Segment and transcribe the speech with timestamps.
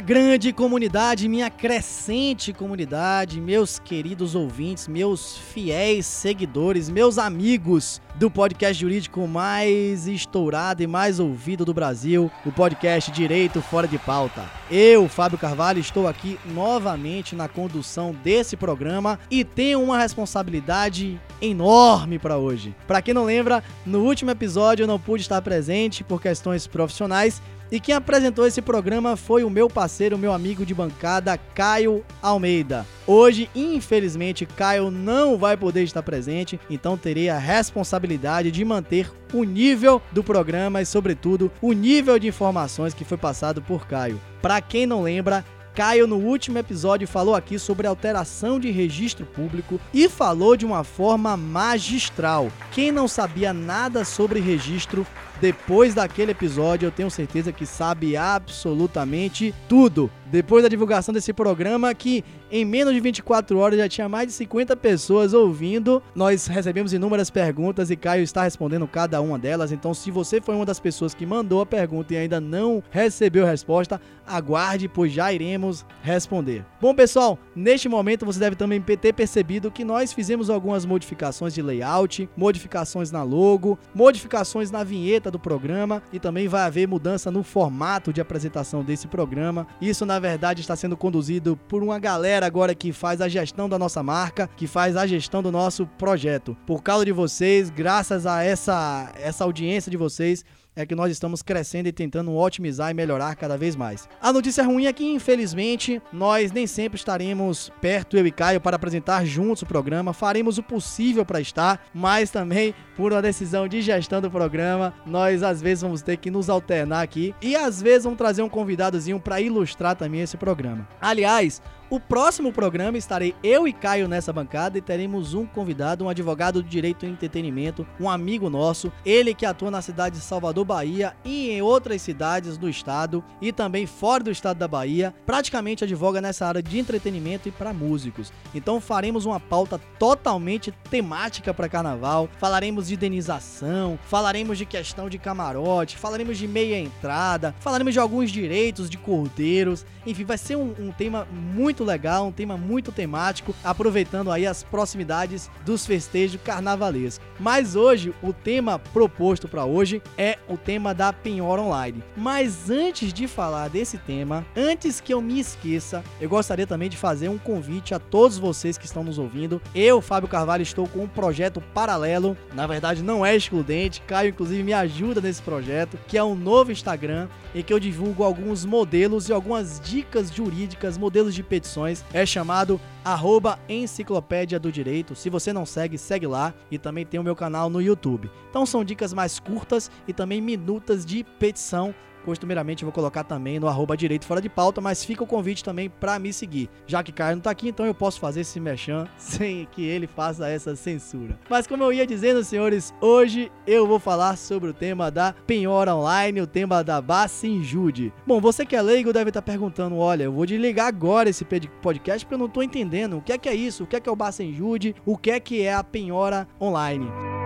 [0.00, 8.30] Minha grande comunidade, minha crescente comunidade, meus queridos ouvintes, meus fiéis seguidores, meus amigos do
[8.30, 14.42] podcast jurídico mais estourado e mais ouvido do Brasil, o podcast Direito Fora de Pauta.
[14.70, 22.18] Eu, Fábio Carvalho, estou aqui novamente na condução desse programa e tenho uma responsabilidade enorme
[22.18, 22.74] para hoje.
[22.86, 27.42] Para quem não lembra, no último episódio eu não pude estar presente por questões profissionais
[27.70, 32.86] e quem apresentou esse programa foi o meu parceiro, meu amigo de bancada, Caio Almeida.
[33.06, 39.44] Hoje, infelizmente, Caio não vai poder estar presente, então terei a responsabilidade de manter o
[39.44, 44.20] nível do programa e, sobretudo, o nível de informações que foi passado por Caio.
[44.42, 49.80] Para quem não lembra, Caio, no último episódio, falou aqui sobre alteração de registro público
[49.94, 52.50] e falou de uma forma magistral.
[52.72, 55.06] Quem não sabia nada sobre registro
[55.40, 60.10] depois daquele episódio, eu tenho certeza que sabe absolutamente tudo.
[60.26, 64.32] Depois da divulgação desse programa, que em menos de 24 horas já tinha mais de
[64.34, 69.72] 50 pessoas ouvindo, nós recebemos inúmeras perguntas e Caio está respondendo cada uma delas.
[69.72, 73.44] Então, se você foi uma das pessoas que mandou a pergunta e ainda não recebeu
[73.44, 76.64] a resposta, aguarde, pois já iremos responder.
[76.80, 81.62] Bom, pessoal, neste momento você deve também ter percebido que nós fizemos algumas modificações de
[81.62, 87.42] layout, modificações na logo, modificações na vinheta do programa e também vai haver mudança no
[87.42, 89.66] formato de apresentação desse programa.
[89.80, 93.78] Isso, na verdade, está sendo conduzido por uma galera agora que faz a gestão da
[93.78, 96.56] nossa marca, que faz a gestão do nosso projeto.
[96.66, 100.44] Por causa de vocês, graças a essa, essa audiência de vocês,
[100.80, 104.08] é que nós estamos crescendo e tentando otimizar e melhorar cada vez mais.
[104.20, 108.76] A notícia ruim é que, infelizmente, nós nem sempre estaremos perto, eu e Caio, para
[108.76, 110.12] apresentar juntos o programa.
[110.12, 115.42] Faremos o possível para estar, mas também, por uma decisão de gestão do programa, nós
[115.42, 119.20] às vezes vamos ter que nos alternar aqui e às vezes vamos trazer um convidadozinho
[119.20, 120.88] para ilustrar também esse programa.
[121.00, 126.08] Aliás, o próximo programa estarei eu e Caio nessa bancada e teremos um convidado, um
[126.08, 130.64] advogado de direito e entretenimento, um amigo nosso, ele que atua na cidade de Salvador,
[130.64, 135.82] Bahia e em outras cidades do estado e também fora do estado da Bahia, praticamente
[135.82, 138.32] advoga nessa área de entretenimento e para músicos.
[138.54, 145.18] Então faremos uma pauta totalmente temática para carnaval, falaremos de indenização, falaremos de questão de
[145.18, 150.72] camarote, falaremos de meia entrada, falaremos de alguns direitos de cordeiros, enfim, vai ser um,
[150.78, 156.40] um tema muito muito legal, um tema muito temático, aproveitando aí as proximidades dos festejos
[156.42, 157.24] carnavalescos.
[157.38, 162.02] Mas hoje, o tema proposto para hoje é o tema da penhora online.
[162.14, 166.98] Mas antes de falar desse tema, antes que eu me esqueça, eu gostaria também de
[166.98, 169.60] fazer um convite a todos vocês que estão nos ouvindo.
[169.74, 174.62] Eu, Fábio Carvalho, estou com um projeto paralelo, na verdade não é excludente, Caio inclusive
[174.62, 179.28] me ajuda nesse projeto, que é um novo Instagram em que eu divulgo alguns modelos
[179.28, 181.69] e algumas dicas jurídicas, modelos de petições
[182.12, 185.14] é chamado arroba Enciclopédia do Direito.
[185.14, 188.30] Se você não segue, segue lá e também tem o meu canal no YouTube.
[188.48, 191.94] Então são dicas mais curtas e também minutas de petição
[192.24, 195.64] costumeiramente eu vou colocar também no arroba direito fora de pauta, mas fica o convite
[195.64, 196.68] também para me seguir.
[196.86, 200.06] Já que Caio não tá aqui, então eu posso fazer esse mechan sem que ele
[200.06, 201.38] faça essa censura.
[201.48, 205.94] Mas como eu ia dizendo, senhores, hoje eu vou falar sobre o tema da penhora
[205.94, 208.12] online, o tema da Bacinjude.
[208.26, 211.44] Bom, você que é leigo deve estar tá perguntando, olha, eu vou desligar agora esse
[211.44, 214.00] podcast porque eu não tô entendendo o que é que é isso, o que é
[214.00, 217.39] que é o Bacinjude, o que é que é a penhora online.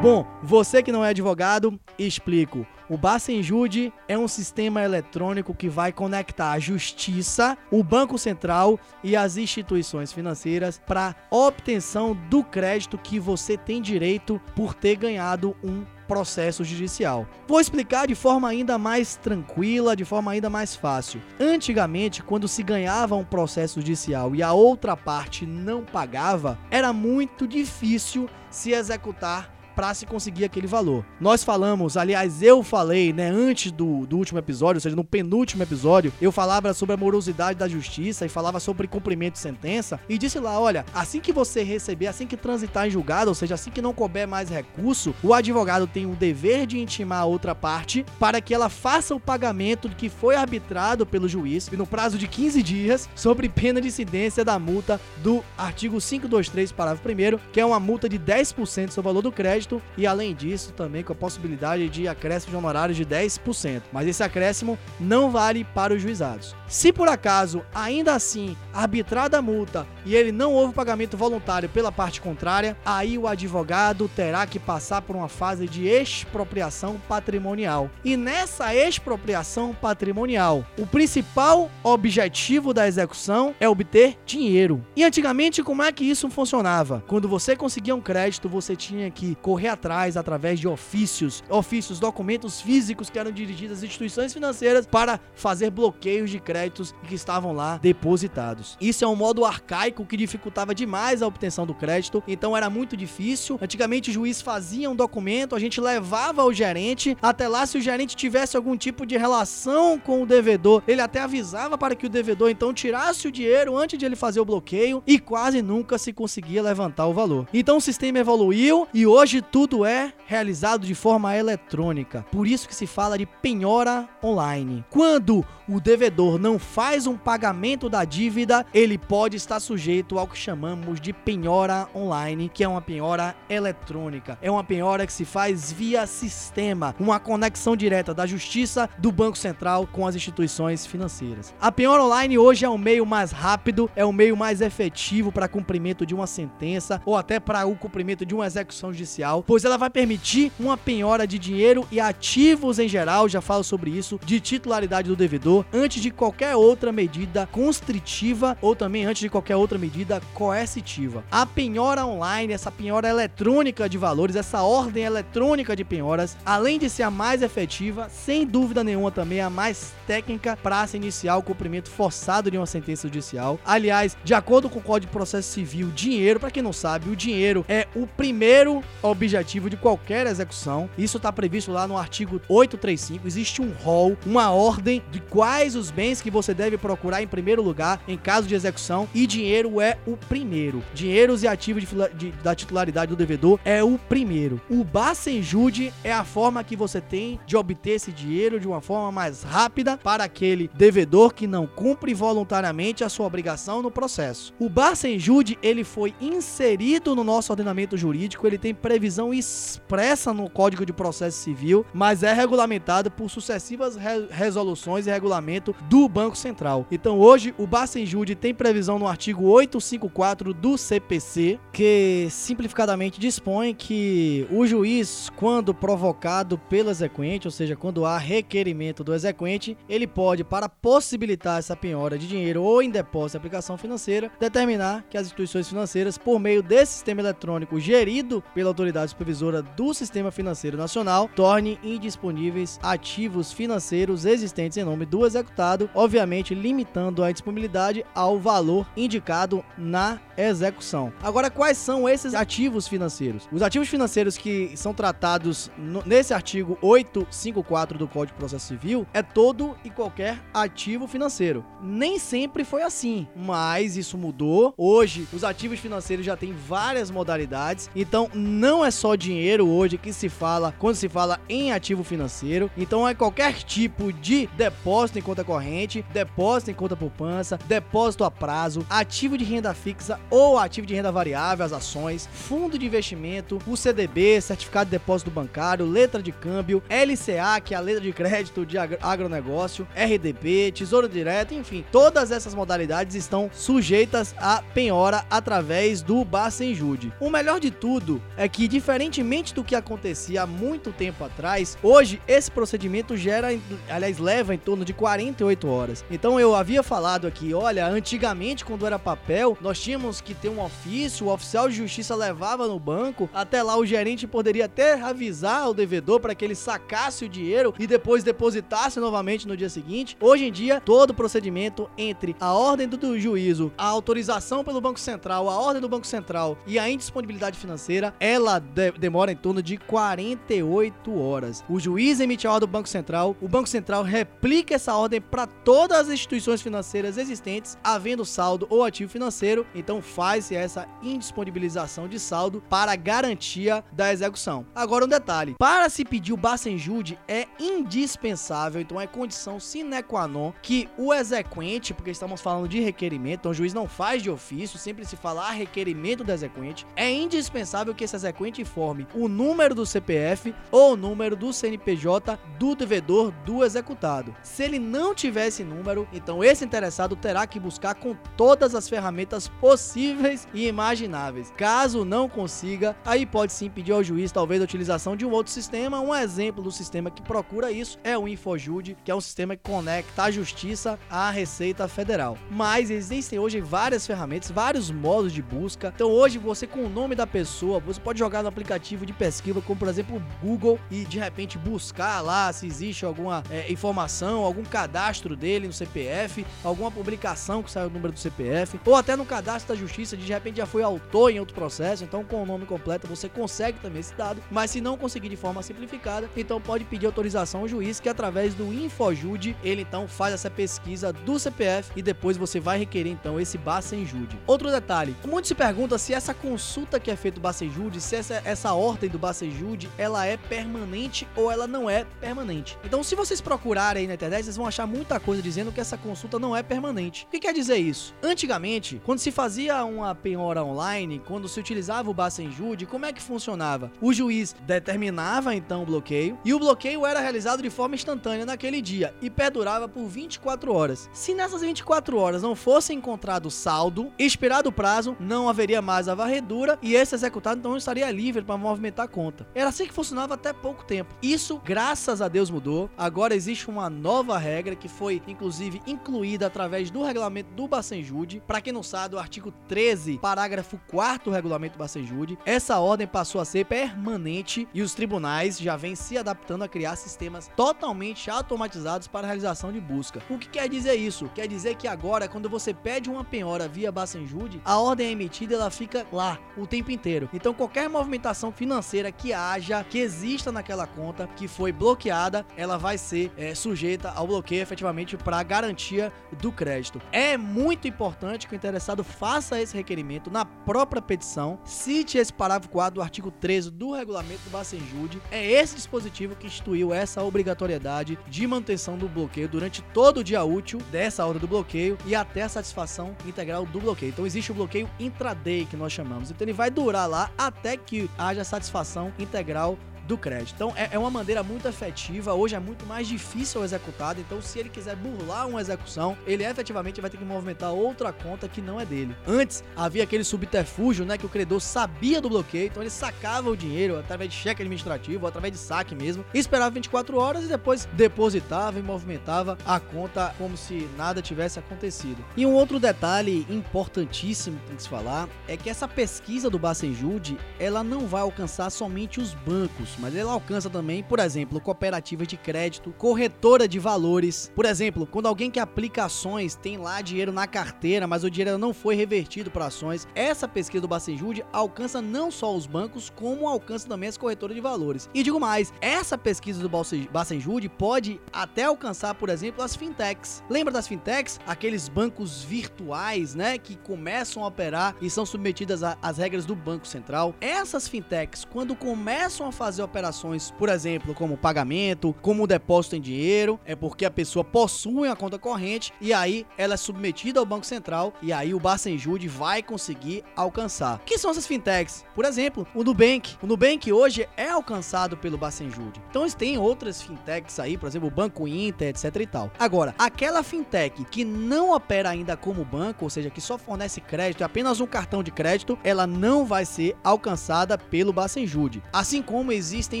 [0.02, 2.66] Bom, você que não é advogado, explico.
[2.88, 9.14] O Bacenjude é um sistema eletrônico que vai conectar a justiça, o Banco Central e
[9.14, 15.84] as instituições financeiras para obtenção do crédito que você tem direito por ter ganhado um
[16.08, 17.28] processo judicial.
[17.46, 21.20] Vou explicar de forma ainda mais tranquila, de forma ainda mais fácil.
[21.38, 27.46] Antigamente, quando se ganhava um processo judicial e a outra parte não pagava, era muito
[27.46, 31.04] difícil se executar para se conseguir aquele valor.
[31.20, 35.62] Nós falamos, aliás, eu falei, né, antes do, do último episódio, ou seja, no penúltimo
[35.62, 40.18] episódio, eu falava sobre a morosidade da justiça e falava sobre cumprimento de sentença e
[40.18, 43.70] disse lá, olha, assim que você receber, assim que transitar em julgado, ou seja, assim
[43.70, 48.04] que não couber mais recurso, o advogado tem o dever de intimar a outra parte
[48.18, 52.62] para que ela faça o pagamento que foi arbitrado pelo juiz no prazo de 15
[52.62, 57.80] dias, sobre pena de incidência da multa do artigo 523, parágrafo 1 que é uma
[57.80, 61.16] multa de 10% sobre o valor do crédito crédito e além disso também com a
[61.16, 63.82] possibilidade de acréscimo de honorários de 10%.
[63.92, 66.54] Mas esse acréscimo não vale para os juizados.
[66.66, 71.92] Se por acaso, ainda assim, arbitrada a multa e ele não houve pagamento voluntário pela
[71.92, 77.90] parte contrária, aí o advogado terá que passar por uma fase de expropriação patrimonial.
[78.04, 84.84] E nessa expropriação patrimonial, o principal objetivo da execução é obter dinheiro.
[84.94, 87.02] E antigamente, como é que isso funcionava?
[87.08, 92.60] Quando você conseguia um crédito, você tinha que correr atrás através de ofícios, ofícios, documentos
[92.60, 97.52] físicos que eram dirigidos às instituições financeiras para fazer bloqueios de crédito créditos que estavam
[97.52, 98.76] lá depositados.
[98.80, 102.96] Isso é um modo arcaico que dificultava demais a obtenção do crédito, então era muito
[102.96, 103.58] difícil.
[103.60, 107.80] Antigamente o juiz fazia um documento, a gente levava ao gerente, até lá se o
[107.80, 112.10] gerente tivesse algum tipo de relação com o devedor, ele até avisava para que o
[112.10, 116.12] devedor então tirasse o dinheiro antes de ele fazer o bloqueio e quase nunca se
[116.12, 117.48] conseguia levantar o valor.
[117.52, 122.24] Então o sistema evoluiu e hoje tudo é realizado de forma eletrônica.
[122.30, 124.84] Por isso que se fala de penhora online.
[124.90, 130.36] Quando o devedor não faz um pagamento da dívida, ele pode estar sujeito ao que
[130.36, 134.36] chamamos de penhora online, que é uma penhora eletrônica.
[134.42, 139.38] É uma penhora que se faz via sistema, uma conexão direta da Justiça do Banco
[139.38, 141.54] Central com as instituições financeiras.
[141.60, 145.48] A penhora online hoje é o meio mais rápido, é o meio mais efetivo para
[145.48, 149.78] cumprimento de uma sentença ou até para o cumprimento de uma execução judicial, pois ela
[149.78, 154.40] vai permitir uma penhora de dinheiro e ativos em geral, já falo sobre isso, de
[154.40, 159.78] titularidade do devedor antes de qualquer outra medida constritiva ou também antes de qualquer outra
[159.78, 161.24] medida coercitiva.
[161.30, 166.88] A penhora online, essa penhora eletrônica de valores, essa ordem eletrônica de penhoras, além de
[166.90, 171.42] ser a mais efetiva, sem dúvida nenhuma também a mais técnica para se iniciar o
[171.42, 173.58] cumprimento forçado de uma sentença judicial.
[173.64, 177.16] Aliás, de acordo com o Código de Processo Civil, dinheiro, para quem não sabe, o
[177.16, 178.82] dinheiro é o primeiro
[179.20, 180.88] objetivo de qualquer execução.
[180.96, 183.26] Isso está previsto lá no artigo 835.
[183.26, 187.62] Existe um rol, uma ordem de quais os bens que você deve procurar em primeiro
[187.62, 190.82] lugar em caso de execução e dinheiro é o primeiro.
[190.94, 194.60] Dinheiros e ativos de, de, da titularidade do devedor é o primeiro.
[194.70, 199.12] O Bacenjude é a forma que você tem de obter esse dinheiro de uma forma
[199.12, 204.54] mais rápida para aquele devedor que não cumpre voluntariamente a sua obrigação no processo.
[204.58, 210.86] O Bacenjude ele foi inserido no nosso ordenamento jurídico, ele tem previsão expressa no Código
[210.86, 216.36] de Processo Civil, mas é regulamentado por sucessivas re resoluções e regulamento do Banco Banco
[216.36, 216.86] Central.
[216.90, 224.46] Então hoje o Bacenjude tem previsão no artigo 854 do CPC, que simplificadamente dispõe que
[224.50, 230.44] o juiz, quando provocado pelo exequente, ou seja, quando há requerimento do exequente, ele pode,
[230.44, 235.26] para possibilitar essa penhora de dinheiro ou em depósito de aplicação financeira, determinar que as
[235.26, 241.28] instituições financeiras, por meio desse sistema eletrônico gerido pela autoridade supervisora do Sistema Financeiro Nacional,
[241.34, 248.86] torne indisponíveis ativos financeiros existentes em nome do executado, obviamente limitando a disponibilidade ao valor
[248.96, 251.12] indicado na execução.
[251.22, 253.48] Agora, quais são esses ativos financeiros?
[253.52, 259.06] Os ativos financeiros que são tratados no, nesse artigo 854 do Código de Processo Civil
[259.12, 261.64] é todo e qualquer ativo financeiro.
[261.82, 264.74] Nem sempre foi assim, mas isso mudou.
[264.76, 270.12] Hoje, os ativos financeiros já têm várias modalidades, então não é só dinheiro hoje que
[270.12, 272.70] se fala quando se fala em ativo financeiro.
[272.76, 278.30] Então é qualquer tipo de depósito em conta corrente depósito em conta poupança, depósito a
[278.30, 283.58] prazo, ativo de renda fixa ou ativo de renda variável, as ações, fundo de investimento,
[283.66, 288.12] o CDB, certificado de depósito bancário, letra de câmbio, LCA, que é a letra de
[288.12, 296.02] crédito de agronegócio, RDB, tesouro direto, enfim, todas essas modalidades estão sujeitas a penhora através
[296.02, 297.12] do Bacenjude.
[297.20, 302.22] O melhor de tudo é que, diferentemente do que acontecia há muito tempo atrás, hoje
[302.28, 303.48] esse procedimento gera,
[303.88, 306.04] aliás, leva em torno de 48 horas.
[306.08, 310.62] Então eu havia falado aqui, olha, antigamente quando era papel, nós tínhamos que ter um
[310.62, 315.68] ofício, o oficial de justiça levava no banco, até lá o gerente poderia até avisar
[315.68, 320.16] o devedor para que ele sacasse o dinheiro e depois depositasse novamente no dia seguinte.
[320.20, 325.00] Hoje em dia, todo o procedimento entre a ordem do juízo, a autorização pelo Banco
[325.00, 329.62] Central, a ordem do Banco Central e a indisponibilidade financeira, ela de demora em torno
[329.62, 331.64] de 48 horas.
[331.68, 335.46] O juiz emite a ordem do Banco Central, o Banco Central replica essa ordem para
[335.46, 339.66] todas as instituições financeiras existentes, havendo saldo ou ativo financeiro.
[339.74, 344.66] Então faz-se essa indisponibilização de saldo para garantia da execução.
[344.74, 350.28] Agora um detalhe: para se pedir o Bacenjude é indispensável, então é condição sine qua
[350.28, 354.30] non que o exequente, porque estamos falando de requerimento, então o juiz não faz de
[354.30, 359.74] ofício, sempre se fala requerimento do exequente, é indispensável que esse exequente informe o número
[359.74, 364.34] do CPF ou o número do CNPJ do devedor do executado.
[364.42, 368.88] Se ele não tiver esse número, então esse interessado terá que buscar com todas as
[368.88, 371.52] ferramentas possíveis e imagináveis.
[371.56, 375.52] Caso não consiga, aí pode sim pedir ao juiz talvez a utilização de um outro
[375.52, 376.00] sistema.
[376.00, 379.62] Um exemplo do sistema que procura isso é o Infojude, que é um sistema que
[379.62, 382.38] conecta a justiça à Receita Federal.
[382.50, 385.92] Mas existem hoje várias ferramentas, vários modos de busca.
[385.94, 389.60] Então hoje você com o nome da pessoa, você pode jogar no aplicativo de pesquisa,
[389.60, 394.44] como por exemplo o Google, e de repente buscar lá se existe alguma é, informação,
[394.44, 399.16] algum cadastro dele no CPF, alguma publicação que saiu o número do CPF, ou até
[399.16, 402.46] no cadastro da justiça, de repente já foi autor em outro processo, então com o
[402.46, 406.60] nome completo você consegue também esse dado, mas se não conseguir de forma simplificada, então
[406.60, 411.38] pode pedir autorização ao juiz que através do Infojude, ele então faz essa pesquisa do
[411.38, 414.38] CPF e depois você vai requerer então esse Bacenjude.
[414.46, 418.29] Outro detalhe, muito se pergunta se essa consulta que é feita do Bacenjude, se essa,
[418.44, 422.78] essa ordem do Bacenjude, ela é permanente ou ela não é permanente.
[422.84, 425.98] Então se vocês procurarem aí na internet, vocês vão achar muita coisa dizendo que essa
[425.98, 427.24] consulta não é permanente.
[427.24, 428.14] O que quer dizer isso?
[428.22, 433.22] Antigamente, quando se fazia uma penhora online, quando se utilizava o Bacenjude, como é que
[433.22, 433.90] funcionava?
[434.00, 438.80] O juiz determinava então o bloqueio e o bloqueio era realizado de forma instantânea naquele
[438.80, 441.10] dia e perdurava por 24 horas.
[441.12, 446.14] Se nessas 24 horas não fosse encontrado saldo, expirado o prazo, não haveria mais a
[446.14, 449.46] varredura e esse executado então estaria livre para movimentar a conta.
[449.54, 451.14] Era assim que funcionava até pouco tempo.
[451.22, 452.90] Isso, graças a Deus, mudou.
[452.96, 458.42] Agora existe uma nova regra que foi inclusive incluída através do regulamento do Bacenjude.
[458.46, 463.06] Para quem não sabe, o artigo 13, parágrafo 4 do regulamento do Bacenjude, essa ordem
[463.06, 468.30] passou a ser permanente e os tribunais já vêm se adaptando a criar sistemas totalmente
[468.30, 470.22] automatizados para a realização de busca.
[470.28, 471.30] O que quer dizer isso?
[471.34, 475.54] Quer dizer que agora, quando você pede uma penhora via Bacenjude, a ordem é emitida
[475.54, 477.28] ela fica lá o tempo inteiro.
[477.32, 482.98] Então qualquer movimentação financeira que haja, que exista naquela conta, que foi bloqueada, ela vai
[482.98, 487.00] ser é, sujeita ao bloqueio efetivamente para garantia do crédito.
[487.12, 492.68] É muito importante que o interessado faça esse requerimento na própria petição, cite esse parágrafo
[492.70, 495.22] 4 do artigo 13 do regulamento do Bacenjude.
[495.30, 500.42] É esse dispositivo que instituiu essa obrigatoriedade de manutenção do bloqueio durante todo o dia
[500.42, 504.10] útil dessa hora do bloqueio e até a satisfação integral do bloqueio.
[504.10, 506.32] Então existe o bloqueio intraday que nós chamamos.
[506.32, 507.76] Então ele vai durar lá até
[508.18, 509.76] haja satisfação integral
[510.10, 510.54] do crédito.
[510.54, 514.42] Então é, é, uma maneira muito efetiva, hoje é muito mais difícil o executado, então
[514.42, 518.60] se ele quiser burlar uma execução, ele efetivamente vai ter que movimentar outra conta que
[518.60, 519.16] não é dele.
[519.26, 523.56] Antes havia aquele subterfúgio, né, que o credor sabia do bloqueio, então ele sacava o
[523.56, 528.80] dinheiro através de cheque administrativo, através de saque mesmo, esperava 24 horas e depois depositava
[528.80, 532.24] e movimentava a conta como se nada tivesse acontecido.
[532.36, 536.58] E um outro detalhe importantíssimo que tem que se falar é que essa pesquisa do
[536.58, 542.26] Bacenjude, ela não vai alcançar somente os bancos, mas ele alcança também, por exemplo, cooperativas
[542.26, 544.50] de crédito, corretora de valores.
[544.54, 548.58] Por exemplo, quando alguém que aplica ações tem lá dinheiro na carteira, mas o dinheiro
[548.58, 553.48] não foi revertido para ações, essa pesquisa do Bacenjude alcança não só os bancos, como
[553.48, 555.08] alcança também as corretoras de valores.
[555.12, 556.70] E digo mais, essa pesquisa do
[557.12, 560.42] Bacenjude pode até alcançar, por exemplo, as fintechs.
[560.48, 561.38] Lembra das fintechs?
[561.46, 566.86] Aqueles bancos virtuais, né, que começam a operar e são submetidas às regras do Banco
[566.86, 567.34] Central.
[567.40, 573.60] Essas fintechs, quando começam a fazer operações, por exemplo, como pagamento, como depósito em dinheiro,
[573.66, 577.66] é porque a pessoa possui a conta corrente e aí ela é submetida ao Banco
[577.66, 580.96] Central e aí o Bacenjude vai conseguir alcançar.
[580.96, 582.04] O que são essas fintechs?
[582.14, 583.36] Por exemplo, o Nubank.
[583.42, 586.00] O Nubank hoje é alcançado pelo Bacenjude.
[586.08, 589.50] Então têm outras fintechs aí, por exemplo, o Banco Inter, etc e tal.
[589.58, 594.42] Agora, aquela fintech que não opera ainda como banco, ou seja, que só fornece crédito,
[594.42, 598.82] é apenas um cartão de crédito, ela não vai ser alcançada pelo Bacenjude.
[598.92, 600.00] Assim como existe existem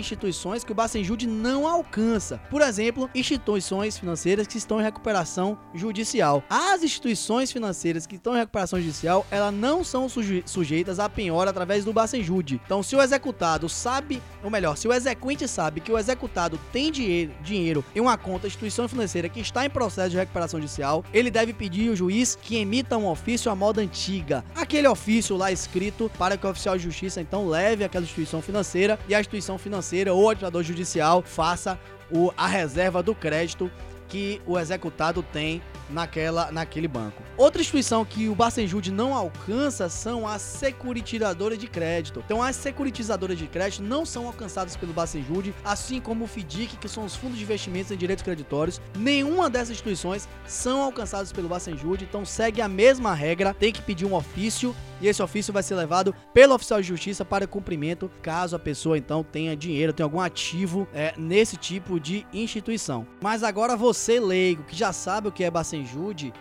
[0.00, 2.38] instituições que o Bacenjude não alcança.
[2.50, 6.42] Por exemplo, instituições financeiras que estão em recuperação judicial.
[6.50, 11.50] As instituições financeiras que estão em recuperação judicial, elas não são suje sujeitas a penhora
[11.50, 12.60] através do Bacenjude.
[12.64, 16.90] Então, se o executado sabe, ou melhor, se o exequente sabe que o executado tem
[16.90, 21.30] dinheiro, dinheiro em uma conta instituição financeira que está em processo de recuperação judicial, ele
[21.30, 24.44] deve pedir ao juiz que emita um ofício à moda antiga.
[24.54, 28.98] Aquele ofício lá escrito para que o oficial de justiça então leve aquela instituição financeira
[29.08, 31.78] e a instituição financeira ou administrador judicial faça
[32.10, 33.70] o, a reserva do crédito
[34.08, 37.22] que o executado tem naquela, naquele banco.
[37.36, 42.22] Outra instituição que o Bacenjude não alcança são as securitizadoras de crédito.
[42.24, 46.88] Então, as securitizadoras de crédito não são alcançadas pelo Bacenjude, assim como o FDIC, que
[46.88, 48.80] são os fundos de investimentos em direitos creditórios.
[48.96, 54.04] Nenhuma dessas instituições são alcançadas pelo Bacenjude, então segue a mesma regra, tem que pedir
[54.04, 58.54] um ofício e esse ofício vai ser levado pelo oficial de justiça para cumprimento, caso
[58.54, 63.06] a pessoa então tenha dinheiro, tenha algum ativo é, nesse tipo de instituição.
[63.22, 65.79] Mas agora você leigo, que já sabe o que é Bacenjude,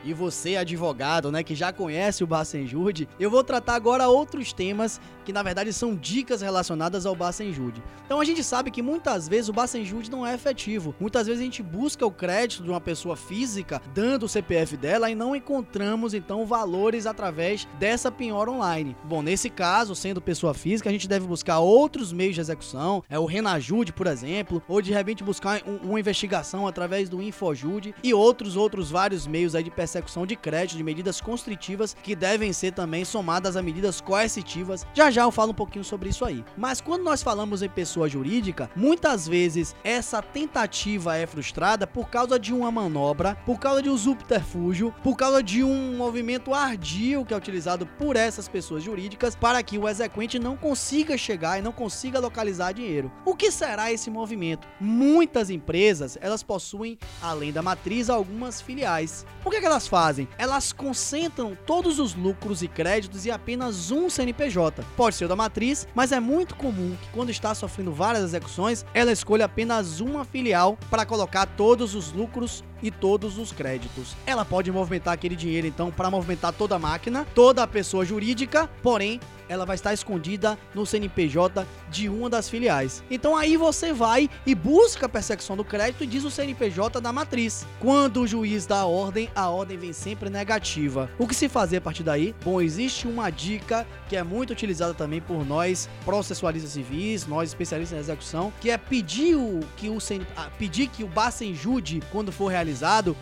[0.04, 5.00] e você advogado, né, que já conhece o Bacenjude, eu vou tratar agora outros temas
[5.26, 7.84] que na verdade são dicas relacionadas ao Bacenjude.
[8.06, 10.96] Então a gente sabe que muitas vezes o Bacenjude não é efetivo.
[11.00, 15.12] Muitas vezes a gente busca o crédito de uma pessoa física dando o CPF dela
[15.12, 18.96] e não encontramos então valores através dessa penhora online.
[19.04, 23.20] Bom, nesse caso, sendo pessoa física, a gente deve buscar outros meios de execução, é
[23.20, 28.14] o Renajude, por exemplo, ou de repente buscar um, uma investigação através do Infojude e
[28.14, 32.74] outros outros vários meios aí de persecução de crédito, de medidas constritivas que devem ser
[32.74, 34.86] também somadas a medidas coercitivas.
[34.94, 36.44] Já já eu falo um pouquinho sobre isso aí.
[36.58, 42.40] Mas quando nós falamos em pessoa jurídica, muitas vezes essa tentativa é frustrada por causa
[42.40, 47.34] de uma manobra, por causa de um subterfúgio, por causa de um movimento ardio que
[47.34, 51.72] é utilizado por essas pessoas jurídicas para que o exequente não consiga chegar e não
[51.72, 53.12] consiga localizar dinheiro.
[53.26, 54.68] O que será esse movimento?
[54.80, 59.19] Muitas empresas, elas possuem, além da matriz, algumas filiais.
[59.44, 60.28] O que, que elas fazem?
[60.38, 64.84] Elas concentram todos os lucros e créditos em apenas um CNPJ.
[64.96, 68.86] Pode ser o da matriz, mas é muito comum que quando está sofrendo várias execuções,
[68.94, 74.16] ela escolha apenas uma filial para colocar todos os lucros e todos os créditos.
[74.26, 78.70] Ela pode movimentar aquele dinheiro então para movimentar toda a máquina, toda a pessoa jurídica,
[78.82, 79.20] porém
[79.50, 83.04] ela vai estar escondida no CNPJ de uma das filiais.
[83.10, 87.12] Então aí você vai e busca a persecução do crédito e diz o CNPJ da
[87.12, 87.66] matriz.
[87.80, 91.10] Quando o juiz dá a ordem, a ordem vem sempre negativa.
[91.18, 92.36] O que se fazer a partir daí?
[92.46, 97.98] Bom, existe uma dica que é muito utilizada também por nós processualistas civis, nós especialistas
[97.98, 100.26] em execução, que é pedir o que o CN...
[100.60, 102.69] pedir que o Bacenjude quando for realizado,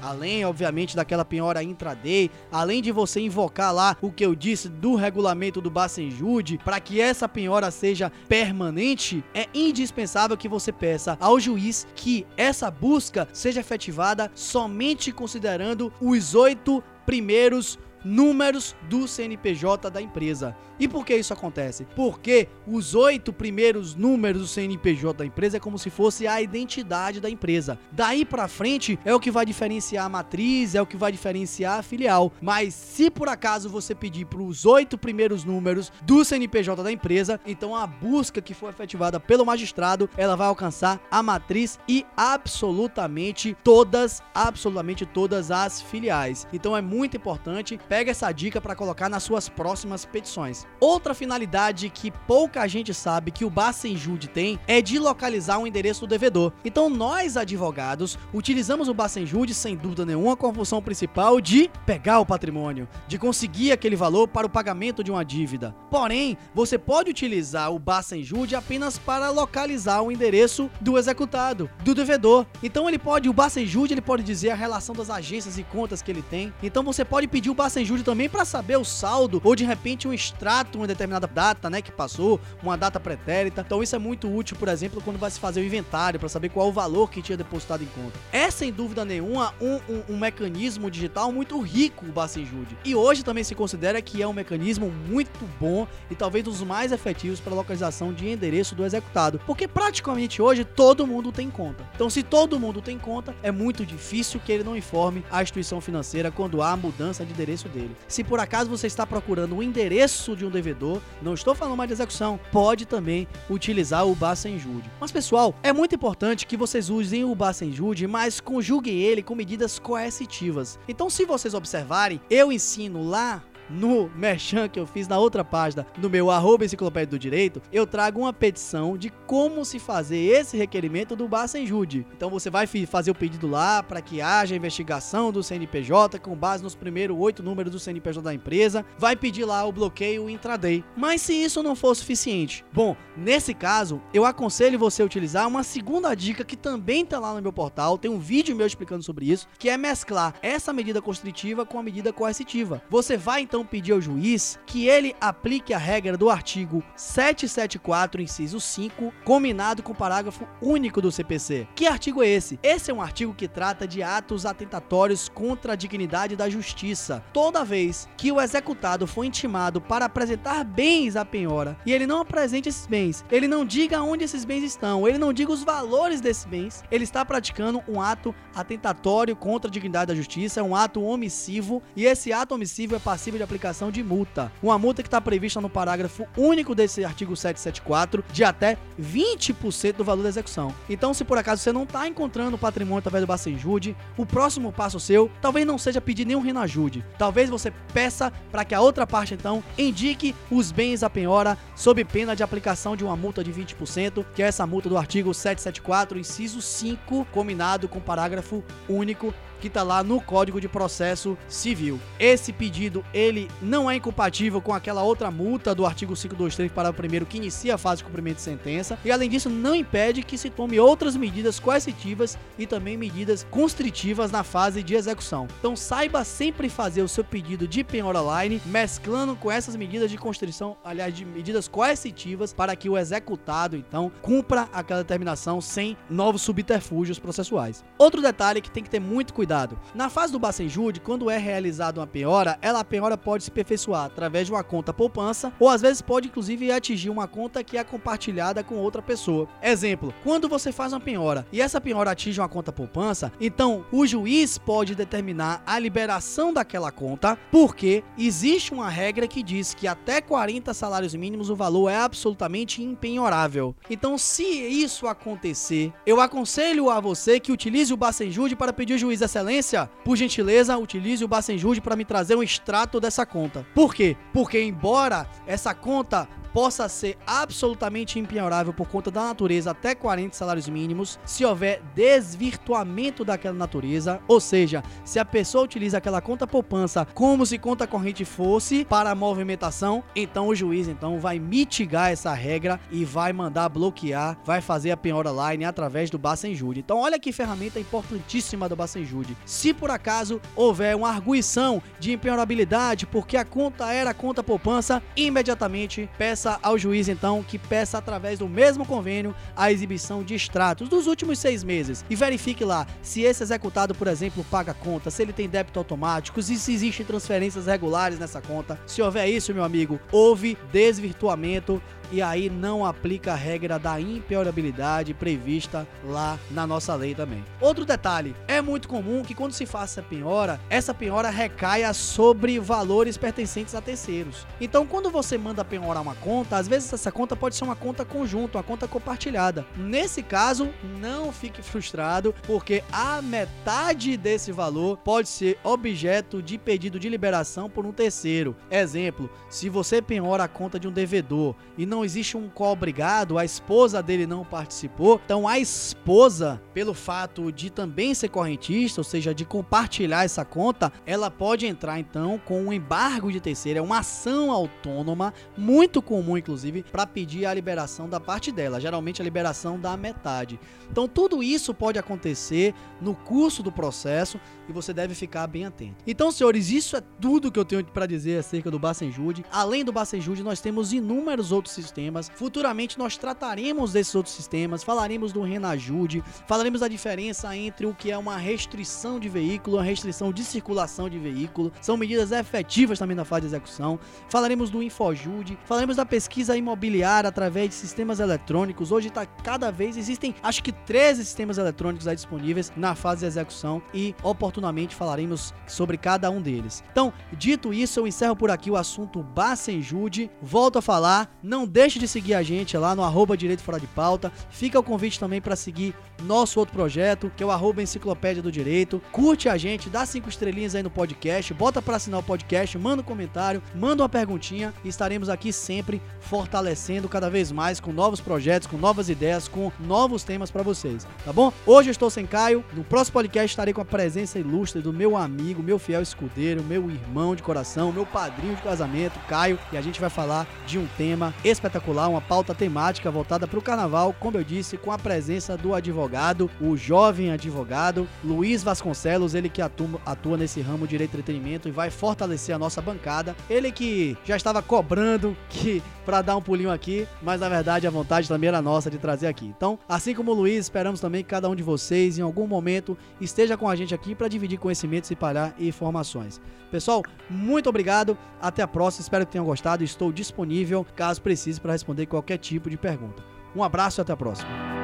[0.02, 4.96] além obviamente daquela penhora intraday, além de você invocar lá o que eu disse do
[4.96, 11.40] regulamento do Bacenjude para que essa penhora seja permanente, é indispensável que você peça ao
[11.40, 20.02] juiz que essa busca seja efetivada somente considerando os oito primeiros números do CNPJ da
[20.02, 20.56] empresa.
[20.80, 21.86] E por que isso acontece?
[21.96, 27.20] Porque os oito primeiros números do CNPJ da empresa é como se fosse a identidade
[27.20, 27.80] da empresa.
[27.92, 31.80] Daí para frente é o que vai diferenciar a matriz, é o que vai diferenciar
[31.80, 32.32] a filial.
[32.42, 37.40] Mas se por acaso você pedir para os oito primeiros números do CNPJ da empresa,
[37.46, 43.58] então a busca que for efetivada pelo magistrado, ela vai alcançar a matriz e absolutamente
[43.64, 46.48] todas, absolutamente todas as filiais.
[46.54, 50.66] Então é muito importante Pega essa dica para colocar nas suas próximas petições.
[50.80, 56.02] Outra finalidade que pouca gente sabe que o Bacenjude tem é de localizar o endereço
[56.02, 56.54] do devedor.
[56.64, 62.20] Então nós advogados utilizamos o Bacenjude sem dúvida nenhuma com a função principal de pegar
[62.20, 65.76] o patrimônio, de conseguir aquele valor para o pagamento de uma dívida.
[65.90, 72.46] Porém, você pode utilizar o Bacenjude apenas para localizar o endereço do executado, do devedor.
[72.62, 76.12] Então ele pode, o Bacenjude, ele pode dizer a relação das agências e contas que
[76.12, 76.54] ele tem.
[76.62, 80.10] Então você pode pedir o Bacenjude Senjude também para saber o saldo ou de repente
[80.10, 83.64] um extrato, uma determinada data, né, que passou, uma data pretérita.
[83.66, 86.50] Então isso é muito útil, por exemplo, quando vai se fazer o inventário para saber
[86.50, 88.20] qual o valor que tinha depositado em conta.
[88.30, 92.78] É sem dúvida nenhuma um, um, um mecanismo digital muito rico o Bacenjude.
[92.84, 96.92] E hoje também se considera que é um mecanismo muito bom e talvez dos mais
[96.92, 101.86] efetivos para localização de endereço do executado, porque praticamente hoje todo mundo tem conta.
[101.96, 105.80] Então se todo mundo tem conta, é muito difícil que ele não informe a instituição
[105.80, 107.96] financeira quando há mudança de endereço endereço dele.
[108.08, 111.88] Se por acaso você está procurando o endereço de um devedor, não estou falando mais
[111.88, 114.90] de execução, pode também utilizar o Bacenjude.
[115.00, 119.78] Mas pessoal, é muito importante que vocês usem o Bacenjude, mas conjuguem ele com medidas
[119.78, 120.80] coercitivas.
[120.88, 125.86] Então se vocês observarem, eu ensino lá no merchan que eu fiz na outra página,
[125.98, 130.58] no meu arroba enciclopédia do direito, eu trago uma petição de como se fazer esse
[130.58, 132.06] requerimento do Bacenjude.
[132.16, 136.64] Então você vai fazer o pedido lá para que haja investigação do CNPJ com base
[136.64, 140.84] nos primeiros oito números do CNPJ da empresa, vai pedir lá o bloqueio intraday.
[140.96, 145.64] Mas se isso não for suficiente, bom, nesse caso, eu aconselho você a utilizar uma
[145.64, 149.30] segunda dica que também tá lá no meu portal, tem um vídeo meu explicando sobre
[149.30, 152.82] isso, que é mesclar essa medida constritiva com a medida coercitiva.
[152.90, 158.22] Você vai então então pedir ao juiz que ele aplique a regra do artigo 774,
[158.22, 161.68] inciso 5, combinado com o parágrafo único do CPC.
[161.76, 162.60] Que artigo é esse?
[162.62, 167.24] Esse é um artigo que trata de atos atentatórios contra a dignidade da justiça.
[167.34, 172.22] Toda vez que o executado for intimado para apresentar bens à penhora e ele não
[172.22, 176.22] apresente esses bens, ele não diga onde esses bens estão, ele não diga os valores
[176.22, 180.76] desses bens, ele está praticando um ato atentatório contra a dignidade da justiça, é um
[180.76, 184.52] ato omissivo e esse ato omissivo é passível de aplicação de multa.
[184.62, 190.04] Uma multa que está prevista no parágrafo único desse artigo 774 de até 20% do
[190.04, 190.76] valor da execução.
[190.90, 194.72] Então, se por acaso você não está encontrando o patrimônio através do Bacenjude, o próximo
[194.72, 197.04] passo seu talvez não seja pedir nenhum renajude.
[197.18, 202.04] Talvez você peça para que a outra parte então indique os bens à penhora sob
[202.04, 206.20] pena de aplicação de uma multa de 20%, que é essa multa do artigo 774,
[206.20, 212.00] inciso 5, combinado com o parágrafo único que está lá no Código de Processo Civil.
[212.20, 216.94] Esse pedido, ele não é incompatível com aquela outra multa do artigo 523 para o
[216.94, 220.38] primeiro que inicia a fase de cumprimento de sentença e além disso não impede que
[220.38, 225.48] se tome outras medidas coercitivas e também medidas constritivas na fase de execução.
[225.60, 230.18] Então saiba sempre fazer o seu pedido de penhora online mesclando com essas medidas de
[230.18, 236.42] constrição, aliás, de medidas coercitivas para que o executado então cumpra aquela determinação sem novos
[236.42, 237.84] subterfúgios processuais.
[237.98, 239.80] Outro detalhe que tem que ter muito cuidado cuidado.
[239.96, 244.04] Na fase do Bacenjude, quando é realizada uma penhora, ela a penhora pode se aperfeiçoar
[244.04, 247.84] através de uma conta poupança ou às vezes pode inclusive atingir uma conta que é
[247.84, 249.48] compartilhada com outra pessoa.
[249.64, 254.06] Exemplo, quando você faz uma penhora e essa penhora atinge uma conta poupança, então o
[254.06, 260.20] juiz pode determinar a liberação daquela conta, porque existe uma regra que diz que até
[260.20, 263.74] 40 salários mínimos o valor é absolutamente impenhorável.
[263.90, 269.00] Então, se isso acontecer, eu aconselho a você que utilize o Bacenjude para pedir ao
[269.00, 273.68] juiz essa Excelência, por gentileza, utilize o Bacenjude para me trazer um extrato dessa conta.
[273.76, 274.18] Por quê?
[274.34, 280.68] Porque embora essa conta possa ser absolutamente impenhorável por conta da natureza até 40 salários
[280.68, 287.06] mínimos, se houver desvirtuamento daquela natureza, ou seja, se a pessoa utiliza aquela conta poupança
[287.14, 292.34] como se conta corrente fosse para a movimentação, então o juiz então vai mitigar essa
[292.34, 296.80] regra e vai mandar bloquear, vai fazer a penhora line através do Bacenjude.
[296.80, 299.27] Então olha que ferramenta importantíssima do Bacenjude.
[299.46, 306.10] Se por acaso houver uma arguição de impenhorabilidade porque a conta era conta poupança, imediatamente
[306.18, 310.88] peça peça ao juiz, então, que peça através do mesmo convênio a exibição de extratos
[310.88, 315.22] dos últimos seis meses e verifique lá se esse executado, por exemplo, paga conta, se
[315.24, 318.80] ele tem débito automático, se existem transferências regulares nessa conta.
[318.86, 325.14] Se houver isso, meu amigo, houve desvirtuamento e aí não aplica a regra da impenhorabilidade
[325.14, 327.44] prevista lá na nossa lei também.
[327.60, 333.18] Outro detalhe, é muito comum que quando se faça penhora, essa penhora recaia sobre valores
[333.18, 334.46] pertencentes a terceiros.
[334.60, 338.06] Então, quando você manda penhorar uma conta, às vezes essa conta pode ser uma conta
[338.06, 339.66] conjunta, uma conta compartilhada.
[339.76, 347.00] Nesse caso, não fique frustrado, porque a metade desse valor pode ser objeto de pedido
[347.00, 348.56] de liberação por um terceiro.
[348.70, 353.40] Exemplo, se você penhora a conta de um devedor e não não existe um co-obrigado,
[353.40, 355.20] a esposa dele não participou.
[355.26, 360.94] Então a esposa, pelo fato de também ser correntista, ou seja, de compartilhar essa conta,
[361.08, 366.38] ela pode entrar então com um embargo de terceira, é uma ação autônoma, muito comum
[366.38, 370.60] inclusive, para pedir a liberação da parte dela, geralmente a liberação da metade.
[370.92, 375.96] Então tudo isso pode acontecer no curso do processo e você deve ficar bem atento.
[376.06, 379.46] Então, senhores, isso é tudo que eu tenho para dizer acerca do Bacenjude.
[379.52, 382.30] Além do Bacenjude, nós temos inúmeros outros sistemas.
[382.36, 388.12] Futuramente nós trataremos desses outros sistemas, falaremos do Renajude, falaremos da diferença entre o que
[388.12, 391.72] é uma restrição de veículo, uma restrição de circulação de veículo.
[391.82, 394.00] São medidas efetivas também na fase de execução.
[394.30, 398.92] Falaremos do Infojude, falaremos da pesquisa imobiliária através de sistemas eletrônicos.
[398.92, 403.28] Hoje está cada vez existem, acho que 13 sistemas eletrônicos aí disponíveis na fase de
[403.28, 404.16] execução e
[404.58, 406.84] oportunamente falaremos sobre cada um deles.
[406.92, 410.30] Então, dito isso, eu encerro por aqui o assunto Bacenjude.
[410.42, 413.88] Volto a falar, não deixe de seguir a gente lá no arroba Direito Fora de
[413.88, 414.32] Pauta.
[414.50, 415.94] Fica o convite também para seguir
[416.24, 419.02] nosso outro projeto, que é o arroba Enciclopédia do Direito.
[419.12, 423.02] Curte a gente, dá cinco estrelinhas aí no podcast, bota para assinar o podcast, manda
[423.02, 428.20] um comentário, manda uma perguntinha e estaremos aqui sempre fortalecendo cada vez mais com novos
[428.20, 431.54] projetos, com novas ideias, com novos temas para vocês, tá bom?
[431.66, 435.18] Hoje eu estou sem Caio, no próximo podcast estarei com a presença ilustre do meu
[435.18, 439.82] amigo, meu fiel escudeiro, meu irmão de coração, meu padrinho de casamento, Caio, e a
[439.82, 444.38] gente vai falar de um tema espetacular, uma pauta temática voltada para o carnaval, como
[444.38, 450.00] eu disse, com a presença do advogado, o jovem advogado Luiz Vasconcelos, ele que atua,
[450.06, 453.36] atua nesse ramo direito e entretenimento e vai fortalecer a nossa bancada.
[453.50, 457.90] Ele que já estava cobrando que para dar um pulinho aqui, mas na verdade a
[457.90, 459.46] vontade também era nossa de trazer aqui.
[459.46, 462.98] Então, assim como o Luiz, esperamos também que cada um de vocês em algum momento
[463.20, 466.42] esteja com a gente aqui para dividir conhecimentos e parar informações.
[466.72, 468.18] Pessoal, muito obrigado.
[468.42, 469.02] Até a próxima.
[469.02, 469.84] Espero que tenham gostado.
[469.84, 473.24] Estou disponível caso precise para responder qualquer tipo de pergunta.
[473.56, 474.77] Um abraço e até a próxima.